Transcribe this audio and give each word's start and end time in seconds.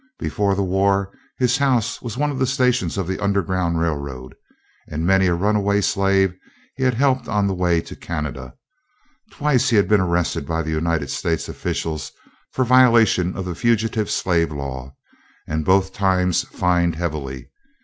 Before 0.17 0.55
the 0.55 0.63
war 0.63 1.13
his 1.37 1.57
house 1.57 2.01
was 2.01 2.17
one 2.17 2.31
of 2.31 2.39
the 2.39 2.47
stations 2.47 2.97
of 2.97 3.05
the 3.05 3.19
underground 3.19 3.79
railroad, 3.79 4.33
and 4.87 5.05
many 5.05 5.27
a 5.27 5.35
runaway 5.35 5.79
slave 5.79 6.33
he 6.75 6.81
had 6.83 6.95
helped 6.95 7.27
on 7.27 7.45
the 7.45 7.53
way 7.53 7.81
to 7.81 7.95
Canada. 7.95 8.55
Twice 9.31 9.69
he 9.69 9.75
had 9.75 9.87
been 9.87 10.01
arrested 10.01 10.47
by 10.47 10.63
the 10.63 10.71
United 10.71 11.11
States 11.11 11.47
officials 11.47 12.11
for 12.51 12.65
violation 12.65 13.35
of 13.35 13.45
the 13.45 13.53
fugitive 13.53 14.09
slave 14.09 14.51
law, 14.51 14.95
and 15.47 15.63
both 15.65 15.93
times 15.93 16.45
fined 16.45 16.95
heavily. 16.95 17.51